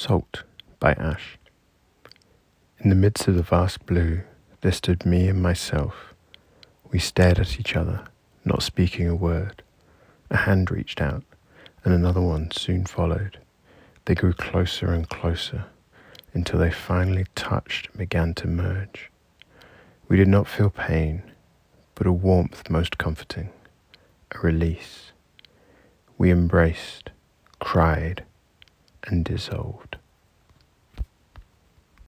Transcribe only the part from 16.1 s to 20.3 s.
until they finally touched and began to merge. We did